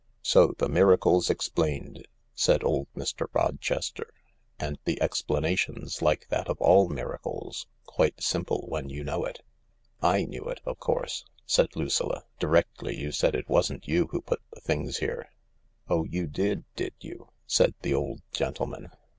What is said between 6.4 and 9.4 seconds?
of all miracles, quite simple when you know